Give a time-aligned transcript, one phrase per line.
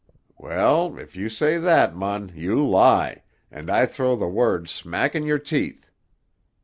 [0.35, 5.25] Well, if you say that, mon, you lie, and I throw the word smack in
[5.25, 5.91] your teeth.